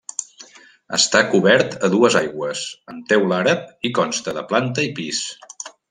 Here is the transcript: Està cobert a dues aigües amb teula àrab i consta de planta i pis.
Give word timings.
Està 0.97 1.19
cobert 1.33 1.77
a 1.87 1.91
dues 1.97 2.17
aigües 2.21 2.65
amb 2.95 3.07
teula 3.13 3.39
àrab 3.43 3.89
i 3.91 3.93
consta 4.01 4.35
de 4.39 4.49
planta 4.55 4.91
i 4.91 4.95
pis. 5.03 5.23